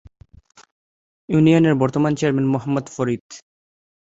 ইউনিয়নের 1.29 1.75
বর্তমান 1.81 2.11
চেয়ারম্যান 2.15 2.47
মোহাম্মদ 2.53 2.85
ফরিদ। 2.95 3.25